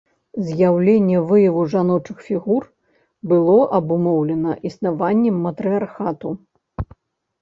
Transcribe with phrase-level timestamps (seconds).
[0.45, 2.63] З'яўленне выяў жаночых фігур
[3.33, 6.29] было абумоўлена існаваннем матрыярхату.